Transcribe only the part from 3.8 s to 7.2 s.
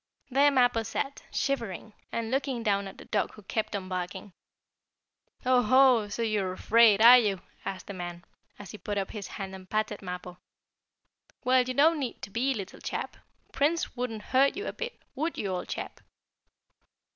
barking. "Oh ho! So you're afraid, are